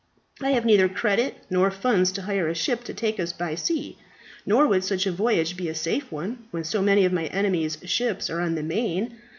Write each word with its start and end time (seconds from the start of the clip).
I 0.41 0.49
have 0.53 0.65
neither 0.65 0.89
credit 0.89 1.35
nor 1.51 1.69
funds 1.69 2.11
to 2.13 2.23
hire 2.23 2.47
a 2.49 2.55
ship 2.55 2.83
to 2.85 2.93
take 2.95 3.19
us 3.19 3.31
by 3.33 3.53
sea. 3.53 3.99
Nor 4.47 4.65
would 4.65 4.83
such 4.83 5.05
a 5.05 5.11
voyage 5.11 5.55
be 5.55 5.69
a 5.69 5.75
safe 5.75 6.11
one, 6.11 6.45
when 6.49 6.63
so 6.63 6.81
many 6.81 7.05
of 7.05 7.13
my 7.13 7.27
enemies' 7.27 7.77
ships 7.85 8.27
are 8.27 8.39
on 8.41 8.55
the 8.55 8.63
main. 8.63 9.15